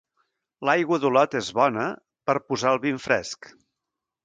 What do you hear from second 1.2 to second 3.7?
és bona... per posar el vi en fresc.